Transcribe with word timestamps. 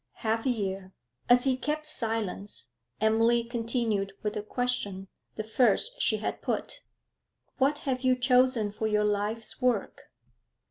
'Half 0.13 0.47
a 0.47 0.49
year.' 0.49 0.93
As 1.29 1.43
he 1.43 1.55
kept 1.55 1.85
silence, 1.85 2.69
Emily 2.99 3.43
continued 3.43 4.13
with 4.23 4.35
a 4.35 4.41
question, 4.41 5.09
the 5.35 5.43
first 5.43 6.01
she 6.01 6.17
had 6.17 6.41
put. 6.41 6.81
'What 7.59 7.77
have 7.85 8.01
you 8.01 8.15
chosen 8.15 8.71
for 8.71 8.87
your 8.87 9.03
life's 9.05 9.61
work?' 9.61 10.09